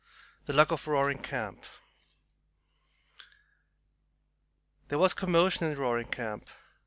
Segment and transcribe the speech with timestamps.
[0.01, 0.45] A.
[0.47, 1.63] THE LUCK OF ROARING CAMP
[4.87, 6.49] There was commotion in Roaring Camp.